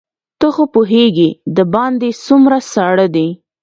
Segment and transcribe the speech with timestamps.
[0.39, 3.27] ته خو پوهېږې دباندې څومره ساړه دي.